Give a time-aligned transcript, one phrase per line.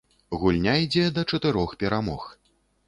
[0.43, 2.29] Гульня ідзе да чатырох перамог.